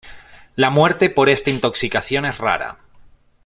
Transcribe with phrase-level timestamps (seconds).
[0.55, 2.79] La muerte por esta intoxicación es rara.